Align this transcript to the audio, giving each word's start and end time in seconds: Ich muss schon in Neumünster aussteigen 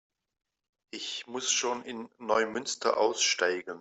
Ich 0.89 1.27
muss 1.27 1.51
schon 1.51 1.83
in 1.83 2.09
Neumünster 2.17 2.97
aussteigen 2.97 3.69